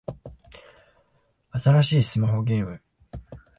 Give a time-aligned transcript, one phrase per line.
[1.53, 2.81] 新しいスマホゲーム